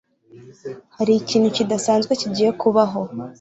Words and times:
Hari 0.97 1.13
ikintu 1.21 1.47
kidasanzwe 1.55 2.11
kigiye 2.21 2.51
kubaho 2.61 3.01